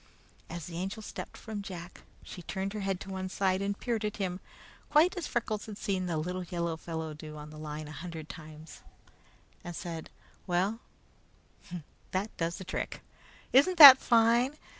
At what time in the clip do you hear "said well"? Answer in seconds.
9.75-10.79